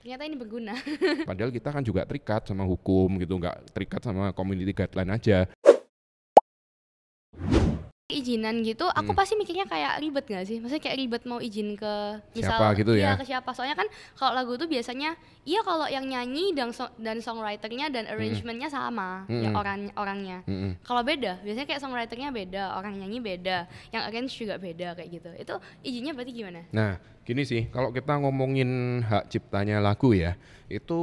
[0.00, 0.74] ternyata ini berguna.
[1.28, 5.44] Padahal kita kan juga terikat sama hukum gitu, nggak terikat sama community guideline aja.
[8.10, 9.18] Izinan gitu, aku Hmm.
[9.18, 10.58] pasti mikirnya kayak ribet gak sih?
[10.58, 11.92] Maksudnya kayak ribet mau izin ke
[12.32, 13.18] misal Siapa gitu iya, ya?
[13.18, 13.50] ke siapa?
[13.50, 18.04] Soalnya kan kalau lagu tuh biasanya iya kalau yang nyanyi dan so- dan songwriternya dan
[18.06, 19.56] arrangementnya sama ya Hmm.
[19.56, 20.42] orang orangnya.
[20.44, 20.82] Mm-mm.
[20.82, 25.30] Kalau beda, biasanya kayak songwriternya beda, orang nyanyi beda, yang arrange juga beda kayak gitu.
[25.34, 26.60] Itu izinnya berarti gimana?
[26.70, 28.68] Nah, gini sih, kalau kita ngomongin
[29.02, 30.34] hak ciptanya lagu ya,
[30.66, 31.00] itu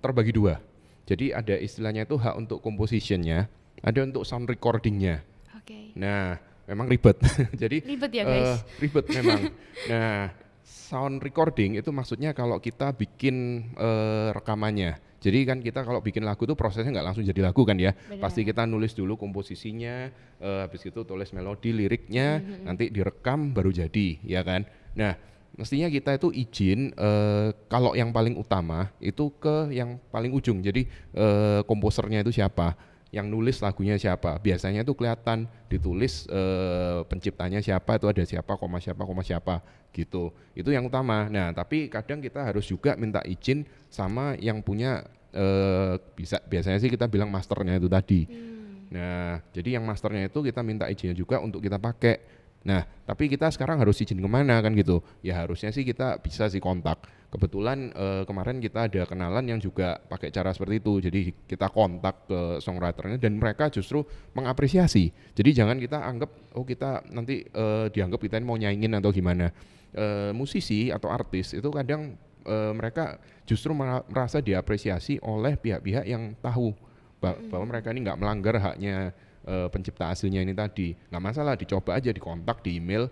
[0.00, 0.58] terbagi dua.
[1.06, 3.46] Jadi ada istilahnya itu hak untuk compositionnya,
[3.78, 5.22] ada untuk sound recordingnya.
[5.66, 5.90] Oke.
[5.98, 6.38] Nah,
[6.70, 7.18] memang ribet.
[7.66, 8.62] Jadi Ribet ya eh, guys.
[8.78, 9.50] ribet memang.
[9.90, 10.30] nah,
[10.62, 15.02] sound recording itu maksudnya kalau kita bikin eh, rekamannya.
[15.18, 17.98] Jadi kan kita kalau bikin lagu tuh prosesnya nggak langsung jadi lagu kan ya.
[17.98, 18.30] Benar.
[18.30, 20.06] Pasti kita nulis dulu komposisinya,
[20.38, 24.62] eh, habis itu tulis melodi, liriknya, nanti direkam baru jadi, ya kan.
[24.94, 25.18] Nah,
[25.58, 30.62] mestinya kita itu izin eh, kalau yang paling utama itu ke yang paling ujung.
[30.62, 30.86] Jadi
[31.18, 32.78] eh, komposernya itu siapa?
[33.16, 34.36] Yang nulis lagunya siapa.
[34.36, 39.64] Biasanya itu kelihatan ditulis eh, penciptanya siapa itu ada siapa koma siapa koma siapa
[39.96, 40.36] gitu.
[40.52, 41.32] Itu yang utama.
[41.32, 46.92] Nah tapi kadang kita harus juga minta izin sama yang punya eh, bisa biasanya sih
[46.92, 48.22] kita bilang masternya itu tadi.
[48.28, 48.54] Hmm.
[48.86, 52.22] nah jadi yang masternya itu kita minta izinnya juga untuk kita pakai
[52.66, 54.98] nah tapi kita sekarang harus izin ke mana kan gitu?
[55.22, 57.06] Ya harusnya sih kita bisa sih kontak.
[57.30, 60.98] Kebetulan eh, kemarin kita ada kenalan yang juga pakai cara seperti itu.
[60.98, 64.02] Jadi kita kontak ke songwriternya dan mereka justru
[64.34, 65.14] mengapresiasi.
[65.38, 69.54] Jadi jangan kita anggap oh kita nanti eh, dianggap kita ini mau nyaingin atau gimana.
[69.94, 76.34] Eh, musisi atau artis itu kadang eh, mereka justru mera- merasa diapresiasi oleh pihak-pihak yang
[76.42, 76.74] tahu
[77.22, 79.14] ba- bahwa mereka ini nggak melanggar haknya
[79.46, 80.92] eh, pencipta aslinya ini tadi.
[80.92, 83.06] Nggak masalah dicoba aja dikontak di email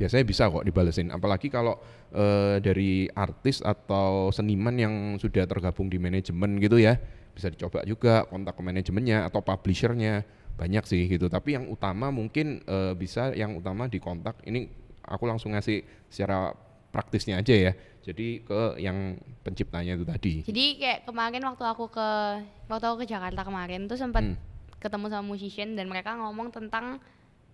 [0.00, 1.12] biasanya bisa kok dibalesin.
[1.12, 1.76] Apalagi kalau
[2.16, 6.96] eh, dari artis atau seniman yang sudah tergabung di manajemen gitu ya
[7.36, 10.24] bisa dicoba juga kontak ke manajemennya atau publishernya.
[10.56, 11.28] Banyak sih gitu.
[11.28, 14.68] Tapi yang utama mungkin eh, bisa yang utama dikontak ini
[15.04, 16.56] aku langsung ngasih secara
[16.90, 17.72] praktisnya aja ya.
[18.00, 20.34] Jadi ke yang penciptanya itu tadi.
[20.44, 22.08] Jadi kayak kemarin waktu aku ke
[22.72, 24.36] waktu aku ke Jakarta kemarin tuh sempat Hmm.
[24.80, 26.98] Ketemu sama musician dan mereka ngomong tentang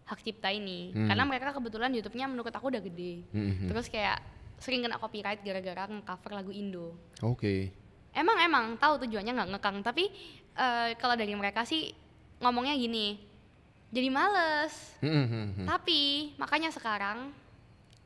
[0.06, 0.94] hak cipta ini.
[0.94, 1.10] Hmm.
[1.10, 3.26] Karena mereka kebetulan YouTube-nya menurut aku udah gede.
[3.34, 3.66] Mhm.
[3.66, 4.22] Terus kayak
[4.56, 6.94] sering kena copyright gara-gara nge-cover lagu Indo.
[7.20, 7.68] oke
[8.16, 10.08] Emang emang tahu tujuannya nggak ngekang, tapi
[10.56, 11.92] eh, kalau dari mereka sih
[12.40, 13.20] ngomongnya gini.
[13.92, 14.96] Jadi males.
[15.04, 15.68] Mhm.
[15.68, 17.28] Tapi makanya sekarang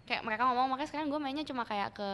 [0.03, 2.09] kayak mereka ngomong makanya sekarang gue mainnya cuma kayak ke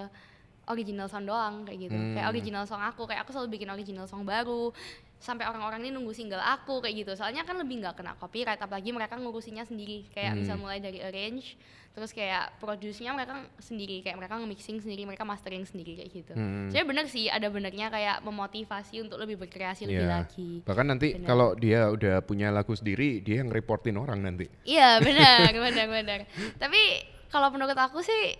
[0.68, 1.96] original song doang kayak gitu.
[1.96, 2.32] Kayak Hmm.
[2.34, 4.74] original song aku, kayak aku selalu bikin original song baru.
[5.16, 7.12] Sampai orang-orang ini nunggu single aku kayak gitu.
[7.14, 10.06] Soalnya kan lebih nggak kena copyright apalagi mereka ngurusinnya sendiri.
[10.10, 10.40] Kayak Hmm.
[10.40, 11.56] bisa mulai dari arrange
[11.90, 16.32] terus kayak produce-nya mereka sendiri, kayak mereka nge-mixing sendiri, mereka mastering sendiri kayak gitu.
[16.36, 16.68] Hmm.
[16.68, 20.12] Jadi bener sih ada benernya kayak memotivasi untuk lebih berkreasi lebih Iya.
[20.14, 20.50] lagi.
[20.60, 24.44] Bahkan nanti kalau dia udah punya lagu sendiri, dia yang reportin orang nanti.
[24.62, 26.18] Iya benar benar benar.
[26.54, 26.80] Tapi
[27.26, 28.36] kalau menurut aku sih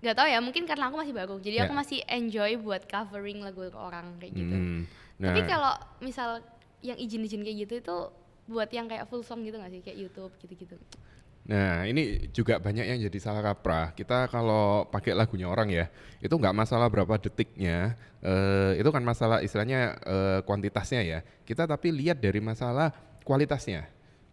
[0.00, 1.78] nggak tahu ya mungkin karena aku masih baru jadi aku Ya.
[1.78, 4.56] masih enjoy buat covering lagu orang kayak gitu.
[4.56, 4.80] Hmm.
[5.18, 6.42] Nah, Tapi kalau misal
[6.84, 7.96] yang izin-izin kayak gitu itu
[8.44, 10.76] buat yang kayak full song gitu gak sih kayak YouTube gitu-gitu.
[11.44, 13.92] nah ini juga banyak yang jadi salah kaprah.
[13.92, 15.92] Kita kalau pakai lagunya orang ya,
[16.24, 21.18] itu nggak masalah berapa detiknya, eh, itu kan masalah istilahnya eh, kuantitasnya ya.
[21.44, 22.96] Kita tapi lihat dari masalah
[23.28, 23.84] kualitasnya.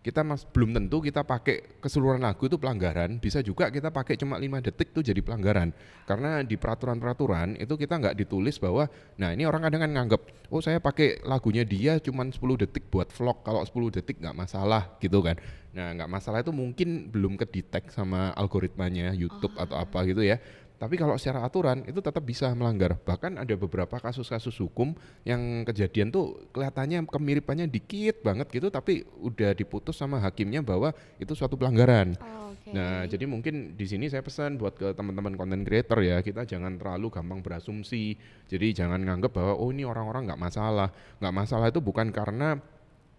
[0.02, 4.42] Kita mas belum tentu kita pakai keseluruhan lagu itu pelanggaran, bisa juga kita pakai cuma
[4.42, 5.70] 5 detik itu jadi pelanggaran.
[6.10, 8.90] Karena di peraturan-peraturan itu kita nggak ditulis bahwa,
[9.22, 12.34] nah ini orang kadang kan nganggep, oh saya pakai lagunya dia cuma 10
[12.66, 15.38] detik buat vlog, kalau 10 detik nggak masalah gitu kan.
[15.78, 20.42] Nah nggak masalah itu mungkin belum kedetek sama algoritmanya YouTube atau apa gitu ya.
[20.82, 22.98] Tapi kalau secara aturan itu tetap bisa melanggar.
[22.98, 29.54] Bahkan ada beberapa kasus-kasus hukum yang kejadian tuh kelihatannya kemiripannya dikit banget gitu, tapi udah
[29.54, 30.90] diputus sama hakimnya bahwa
[31.22, 32.18] itu suatu pelanggaran.
[32.18, 32.74] Oh, Oke.
[32.74, 36.82] Nah, jadi mungkin di sini saya pesan buat ke teman-teman content creator ya, kita jangan
[36.82, 38.18] terlalu gampang berasumsi.
[38.50, 40.90] Jadi jangan nganggap bahwa oh ini orang-orang nggak masalah.
[41.22, 42.58] Nggak masalah itu bukan karena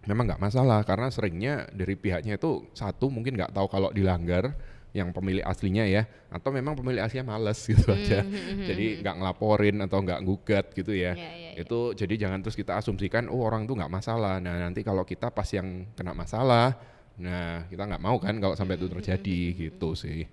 [0.03, 4.51] memang nggak masalah, karena seringnya dari pihaknya itu satu mungkin nggak tahu kalau dilanggar
[4.93, 8.21] yang pemilik aslinya ya, atau memang pemilik aslinya males gitu aja.
[8.63, 11.17] Jadi nggak ngelaporin atau nggak gugat gitu ya.
[11.17, 11.65] Iya, iya, iya.
[11.65, 14.37] Itu jadi jangan terus kita asumsikan oh orang tuh nggak masalah.
[14.37, 16.77] Nah nanti kalau kita pas yang kena masalah,
[17.17, 20.29] nah kita nggak mau kan kalau sampai itu terjadi gitu sih.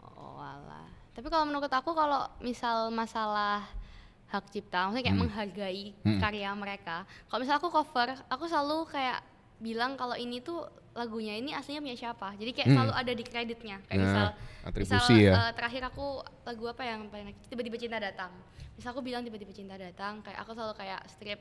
[0.00, 0.86] Oh alah.
[1.10, 3.66] Tapi kalau menurut aku kalau misal masalah
[4.26, 5.22] hak cipta, maksudnya kayak Hmm.
[5.26, 6.18] menghargai Hmm.
[6.18, 7.02] karya mereka.
[7.26, 9.22] Kalau misal aku cover, aku selalu kayak
[9.58, 12.32] bilang kalau ini tuh lagunya ini aslinya punya siapa.
[12.34, 12.76] Jadi kayak Hmm.
[12.80, 13.76] selalu ada di kreditnya.
[13.84, 14.26] Kayak Nah, misal
[14.64, 15.32] atribusi misal, ya.
[15.38, 16.06] eh, terakhir aku
[16.42, 18.32] lagu apa yang paling tiba-tiba cinta datang.
[18.74, 21.40] Misal aku bilang tiba-tiba cinta datang, kayak aku selalu kayak strip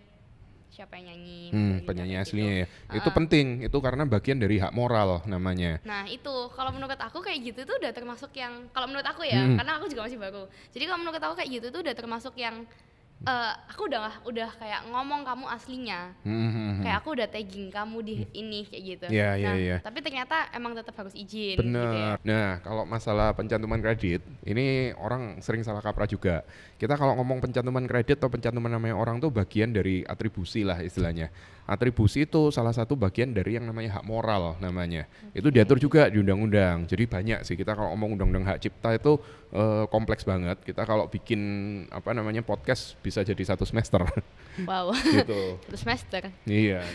[0.68, 1.44] siapa yang nyanyi.
[1.50, 2.62] Hmm, gitu, penyanyi aslinya gitu.
[2.92, 2.96] ya.
[3.00, 5.80] Itu penting, itu karena bagian dari hak moral namanya.
[5.88, 9.40] Nah itu kalau menurut aku kayak gitu tuh udah termasuk yang kalau menurut aku ya
[9.40, 9.56] Hmm.
[9.56, 10.44] karena aku juga masih baru.
[10.76, 12.68] Jadi kalau menurut aku kayak gitu tuh udah termasuk yang
[13.26, 16.14] eh, aku udah udah kayak ngomong kamu aslinya.
[16.22, 16.84] Hmm, hmm, hmm.
[16.86, 19.06] Kayak aku udah tagging kamu di ini kayak gitu.
[19.10, 19.78] Iya, iya, nah, iya.
[19.82, 21.92] Tapi ternyata emang tetap harus izin gitu Bener.
[21.92, 22.10] ya.
[22.22, 26.46] Nah, kalau masalah pencantuman kredit, ini orang sering salah kaprah juga.
[26.78, 31.34] Kita kalau ngomong pencantuman kredit atau pencantuman namanya orang tuh bagian dari atribusi lah istilahnya.
[31.66, 35.10] Atribusi itu salah satu bagian dari yang namanya hak moral namanya.
[35.34, 36.86] Itu diatur juga di undang-undang.
[36.86, 39.18] Jadi banyak sih kita kalau ngomong undang-undang hak cipta itu
[39.56, 40.60] eh, kompleks banget.
[40.62, 41.40] Kita kalau bikin
[41.88, 44.04] apa namanya podcast bisa jadi satu semester
[44.62, 44.92] Wow.
[45.16, 45.60] gitu.
[45.64, 46.22] Satu semester.
[46.44, 46.84] Iya.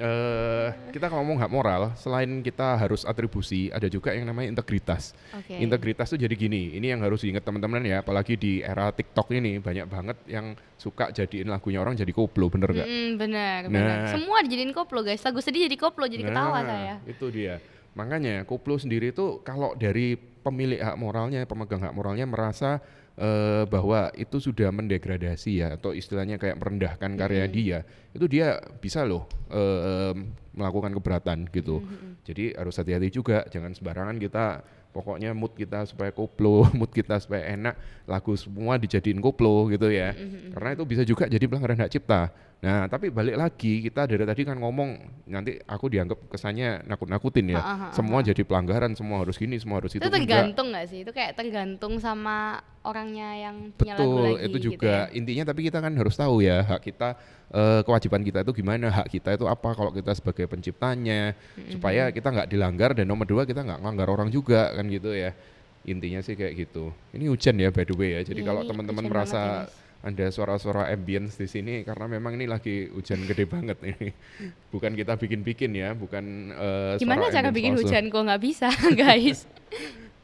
[0.00, 4.56] Nah, eh, kita kalau ngomong hak moral, selain kita harus atribusi, ada juga yang namanya
[4.56, 5.12] integritas.
[5.36, 5.60] Oke.
[5.60, 9.60] Integritas tuh jadi gini, ini yang harus diingat teman-teman ya, apalagi di era TikTok ini
[9.60, 12.86] banyak banget yang suka jadiin lagunya orang jadi koplo, bener gak?
[12.88, 13.72] Mm, benar, Nah.
[13.76, 13.96] benar.
[14.08, 15.20] Semua dijadiin koplo guys.
[15.20, 16.94] Lagu sedih jadi koplo, jadi ketawa Nah, saya.
[17.04, 17.60] Itu dia.
[17.94, 22.80] Makanya koplo sendiri itu kalau dari pemilik hak moralnya, pemegang hak moralnya merasa
[23.18, 27.78] eh, bahwa itu sudah mendegradasi ya atau istilahnya kayak merendahkan karya dia,
[28.14, 30.14] itu dia bisa loh eh,
[30.54, 31.82] melakukan keberatan gitu.
[32.24, 34.46] Jadi harus hati-hati juga, jangan sembarangan kita
[34.90, 37.74] pokoknya mood kita supaya koplo, mood kita supaya enak,
[38.06, 40.14] lagu semua dijadiin koplo gitu ya.
[40.54, 42.30] Karena itu bisa juga jadi pelanggaran hak cipta.
[42.60, 45.00] Nah, tapi balik lagi kita dari tadi kan ngomong
[45.32, 47.56] nanti aku dianggap kesannya nakut-nakutin ya.
[47.56, 50.04] Ha, ha, ha, semua jadi pelanggaran, semua harus gini, semua harus itu.
[50.04, 51.00] Itu tergantung nggak sih?
[51.00, 55.12] Itu kayak tergantung sama orangnya yang punya lagu Betul, lagi itu gitu juga ya.
[55.12, 57.08] intinya tapi kita kan harus tahu ya hak kita
[57.52, 61.32] eh, kewajiban kita itu gimana, hak kita itu apa kalau kita sebagai penciptanya
[61.72, 65.32] supaya kita nggak dilanggar dan nomor dua kita nggak ngelanggar orang juga kan gitu ya.
[65.88, 66.92] Intinya sih kayak gitu.
[67.16, 68.20] Ini hujan ya by the way ya.
[68.20, 69.88] Jadi Iya, kalau teman-teman hujan banget merasa ya.
[70.00, 74.08] Ada suara-suara ambience di sini karena memang ini lagi hujan gede banget ini.
[74.68, 77.84] Bukan kita bikin-bikin ya, bukan eh, Gimana cara bikin palsu.
[77.84, 79.44] hujan kok nggak bisa, guys?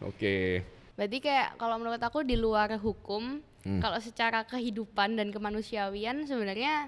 [0.01, 0.65] Oke.
[0.97, 3.83] Berarti kayak kalau menurut aku di luar hukum, Hmm.
[3.83, 6.87] kalau secara kehidupan dan kemanusiawian sebenarnya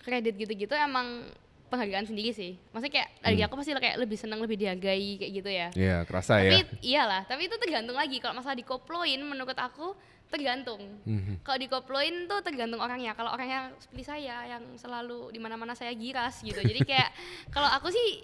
[0.00, 1.28] kredit gitu-gitu emang
[1.68, 2.56] penghargaan sendiri sih.
[2.72, 5.68] Maksudnya kayak dari aku pasti kayak lebih senang lebih dihargai kayak gitu ya.
[5.76, 6.64] Ya, kerasa tapi ya.
[6.80, 8.24] iyalah, tapi itu tergantung lagi.
[8.24, 9.92] Kalau masalah dikoploin menurut aku
[10.28, 10.80] tergantung.
[11.08, 11.40] Mhm.
[11.40, 13.16] Kalau dikoploin tuh tergantung orangnya.
[13.16, 16.60] Kalau orangnya seperti saya yang selalu di mana-mana saya giras gitu.
[16.60, 17.10] Jadi kayak
[17.54, 18.22] kalau aku sih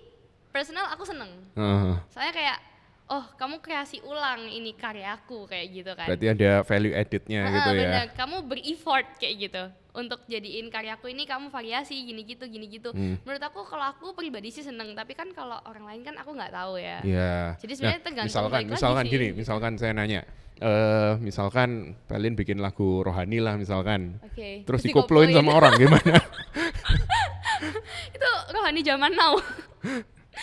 [0.53, 1.33] personal aku seneng.
[1.56, 1.95] Heeh.
[2.12, 2.74] Saya kayak
[3.15, 6.11] oh kamu kreasi ulang ini karyaku kayak gitu kan.
[6.11, 7.79] Berarti ada value added-nya Ah, gitu ya.
[7.79, 8.07] bener.
[8.19, 9.65] Kamu ber-effort kayak gitu
[9.95, 12.91] untuk jadiin karyaku ini kamu variasi gini gitu gini gitu.
[12.91, 13.15] Hmm.
[13.23, 16.51] Menurut aku kalau aku pribadi sih seneng, tapi kan kalau orang lain kan aku nggak
[16.51, 16.99] tahu ya.
[17.07, 17.35] Iya.
[17.63, 19.13] Jadi sebenarnya tergantung misalkan, misalkan sih.
[19.15, 20.27] gini, misalkan saya nanya,
[20.59, 24.67] eh misalkan Pelin bikin lagu rohani lah misalkan, Oke.
[24.67, 26.19] terus dikoploin sama orang gimana?
[28.19, 29.39] itu rohani zaman now.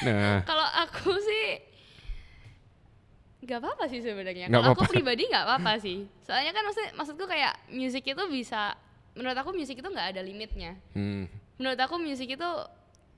[0.07, 1.30] nah, kalau aku sih
[3.41, 4.47] nggak apa-apa sih sebenarnya.
[4.47, 6.05] Kalau aku pribadi nggak apa-apa sih.
[6.21, 8.77] Soalnya kan maksud maksudku kayak musik itu bisa
[9.17, 10.77] menurut aku musik itu nggak ada limitnya.
[10.93, 11.25] hmm,
[11.57, 12.49] Menurut aku musik itu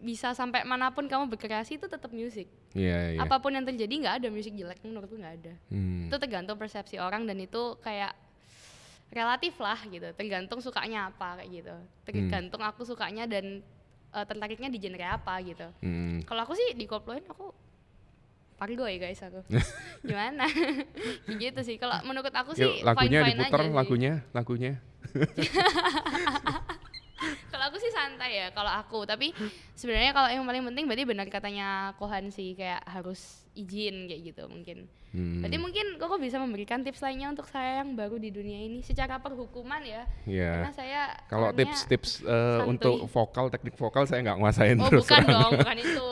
[0.04, 2.48] bisa sampai mana pun kamu berkreasi itu tetap musik.
[2.76, 3.20] iya iya.
[3.24, 5.54] Apa pun yang terjadi nggak ada musik jelek menurutku nggak ada.
[5.72, 8.12] Hmm, Itu tergantung persepsi orang dan itu kayak
[9.14, 10.08] relatif lah gitu.
[10.16, 11.76] Tergantung sukanya apa kayak gitu.
[12.04, 13.62] Tergantung aku sukanya dan
[14.12, 15.68] eh, tertariknya di genre apa gitu.
[15.84, 16.26] hmm.
[16.26, 17.52] Kalau aku sih di koploin aku
[18.64, 19.44] pargoy guys aku.
[20.08, 20.48] Gimana?
[21.44, 21.76] Gitu sih.
[21.76, 23.76] Kalau menurut aku sih Yuk lagunya fine-fine diputar aja sih.
[23.76, 24.72] lagunya, lagunya.
[27.24, 29.32] Kalau aku sih santai ya kalau aku, tapi
[29.72, 34.44] sebenarnya kalau yang paling penting berarti benar katanya Kohan sih kayak harus izin kayak gitu
[34.50, 34.92] mungkin.
[35.14, 38.82] Hmm, Berarti mungkin Koko bisa memberikan tips lainnya untuk saya yang baru di dunia ini
[38.82, 40.04] secara perhukuman ya.
[40.26, 40.52] Iya.
[40.58, 42.68] Karena saya Kalau tips-tips eh, santuy.
[42.68, 45.38] untuk vokal, teknik vokal saya nggak nguasain Oh terus bukan terang.
[45.38, 46.08] dong, bukan itu.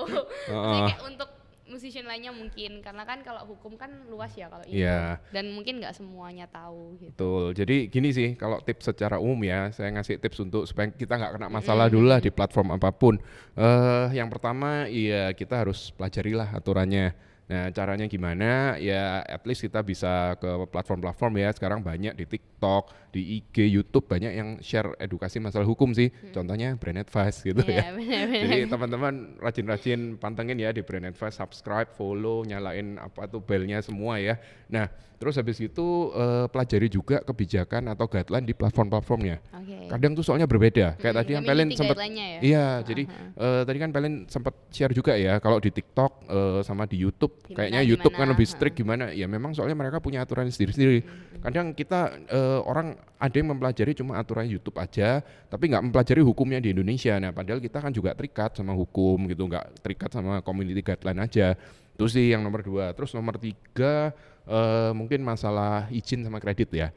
[0.47, 0.79] Heeh.
[0.87, 1.29] kayak untuk
[1.71, 5.23] musician lainnya mungkin karena kan kalau hukum kan luas ya kalau itu Iya.
[5.31, 7.15] dan mungkin nggak semuanya tahu gitu.
[7.15, 7.45] Betul.
[7.55, 11.39] Jadi gini sih, kalau tips secara umum ya, saya ngasih tips untuk supaya kita nggak
[11.39, 13.15] kena masalah dulu lah di platform apa pun.
[13.55, 17.30] Eh, yang pertama, iya kita harus pelajarilah aturannya.
[17.45, 18.79] Nah, caranya gimana?
[18.79, 21.51] Ya, at least kita bisa ke platform-platform ya.
[21.51, 26.15] Sekarang banyak di TikTok, di IG, YouTube banyak yang share edukasi masalah hukum sih.
[26.31, 27.83] Contohnya Brand Advice gitu Iya, ya.
[27.91, 28.39] benar-benar.
[28.47, 34.15] Jadi teman-teman rajin-rajin pantengin ya di Brand Advice, subscribe, follow, nyalain apa tuh belnya semua
[34.15, 34.39] ya.
[34.71, 34.87] Nah,
[35.19, 39.43] terus habis itu eh, pelajari juga kebijakan atau guideline di platform-platformnya.
[39.59, 39.91] Oke.
[39.91, 40.95] Kadang tuh soalnya berbeda.
[40.95, 42.39] Kayak Mm, tadi yang Pelin sempat ya?
[42.39, 43.03] Iya, jadi
[43.35, 47.40] eh, tadi kan Pelin sempat share juga ya kalau di TikTok eh, sama di YouTube
[47.41, 48.51] Gimana, kayaknya YouTube kan gimana, lebih ha.
[48.53, 49.05] strict gimana?
[49.11, 51.03] Ya memang soalnya mereka punya aturan sendiri-sendiri.
[51.41, 55.19] Kadang kita eh, orang ada yang mempelajari cuma aturan YouTube aja,
[55.49, 57.17] tapi nggak mempelajari hukumnya di Indonesia.
[57.17, 61.57] Nah, padahal kita kan juga terikat sama hukum gitu, nggak terikat sama community guideline aja.
[61.97, 62.93] Itu sih yang nomor dua.
[62.95, 66.89] Terus nomor tiga eh, mungkin masalah izin sama kredit ya.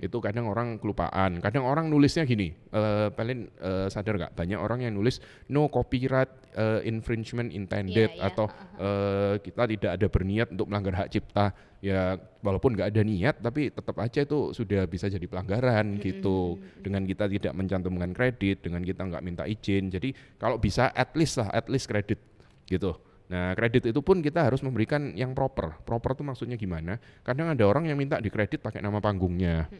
[0.00, 1.44] Itu kadang orang kelupaan.
[1.44, 4.32] Kadang orang nulisnya gini, eh Pelin eh, sadar nggak?
[4.32, 5.20] Banyak orang yang nulis
[5.52, 8.48] no copyright eh, infringement intended Iya, iya, atau
[8.80, 11.52] eh, kita tidak ada berniat untuk melanggar hak cipta.
[11.80, 16.56] Ya walaupun nggak ada niat, tapi tetap aja itu sudah bisa jadi pelanggaran gitu.
[16.80, 19.92] Dengan kita tidak mencantumkan kredit, dengan kita nggak minta izin.
[19.92, 22.20] Jadi kalau bisa at least lah, at least kredit
[22.68, 22.96] gitu.
[23.30, 25.78] Nah, kredit itu pun kita harus memberikan yang proper.
[25.86, 26.98] Proper itu maksudnya gimana?
[27.22, 29.70] Kadang ada orang yang minta dikredit pakai nama panggungnya.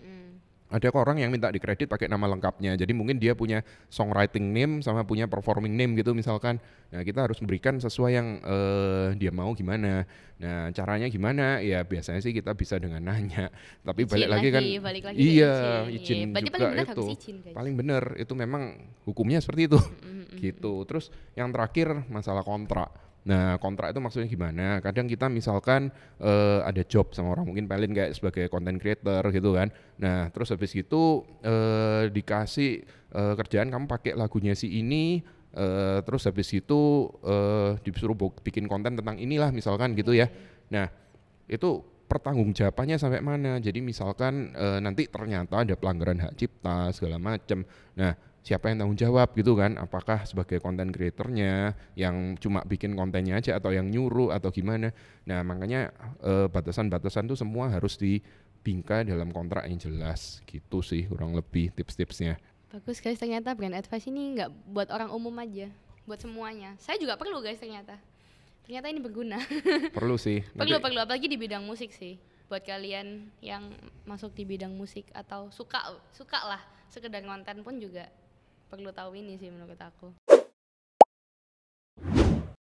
[0.71, 2.79] Ada kok orang yang minta dikredit pakai nama lengkapnya.
[2.79, 6.63] Jadi mungkin dia punya songwriting name sama punya performing name gitu misalkan.
[6.95, 10.07] Nah, kita harus memberikan sesuai yang eh, dia mau gimana.
[10.39, 11.59] Nah, caranya gimana?
[11.59, 13.51] Ya biasanya sih kita bisa dengan nanya.
[13.83, 15.55] Tapi Izin balik lagi kan lagi, balik lagi iya,
[15.91, 15.99] izin.
[15.99, 17.05] izin Iya, berarti juga paling itu.
[17.19, 17.55] izin, guys.
[17.59, 18.63] Paling benar itu memang
[19.03, 19.81] hukumnya seperti itu.
[20.39, 20.87] gitu.
[20.87, 23.10] Terus yang terakhir masalah kontrak.
[23.21, 24.67] Nah, kontrak itu maksudnya gimana?
[24.81, 29.53] Kadang kita misalkan eh, ada job sama orang mungkin Pelin kayak sebagai content creator gitu
[29.53, 29.69] kan.
[30.01, 32.71] Nah, terus habis itu eh, dikasih
[33.13, 35.21] eh, kerjaan kamu pakai lagunya si ini
[35.53, 40.33] eh, terus habis itu eh, disuruh bikin konten tentang inilah misalkan gitu ya.
[40.73, 40.89] Nah,
[41.45, 43.61] itu pertanggungjawabannya sampai mana?
[43.61, 47.63] Jadi misalkan eh, nanti ternyata ada pelanggaran hak cipta segala macam.
[48.01, 49.77] Nah, siapa yang tanggung jawab gitu kan?
[49.77, 54.91] Apakah sebagai konten kreatornya yang cuma bikin kontennya aja atau yang nyuruh atau gimana?
[55.29, 55.93] Nah, makanya
[56.25, 62.41] eh, batasan-batasan itu semua harus dibingkai dalam kontrak yang jelas gitu sih kurang lebih tips-tipsnya.
[62.71, 65.67] Bagus guys, ternyata brand advice ini nggak buat orang umum aja,
[66.07, 66.79] buat semuanya.
[66.79, 67.99] Saya juga perlu guys ternyata.
[68.63, 69.43] Ternyata ini berguna.
[69.99, 70.47] Perlu sih.
[70.55, 72.15] perlu Nanti- perlu apalagi di bidang musik sih.
[72.47, 73.67] Buat kalian yang
[74.07, 75.83] masuk di bidang musik atau suka
[76.15, 78.07] suka lah sekedar konten pun juga
[78.71, 80.15] perlu tahu ini sih menurut aku.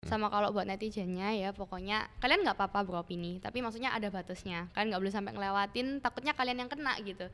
[0.07, 4.71] Sama kalau buat netizennya ya pokoknya kalian nggak apa-apa beropini, tapi maksudnya ada batasnya.
[4.73, 7.29] Kalian nggak boleh sampai ngelewatin, takutnya kalian yang kena gitu.